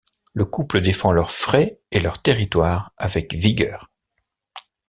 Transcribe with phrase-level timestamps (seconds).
[0.33, 3.91] Le couple défend leur frai et leur territoire avec vigueur.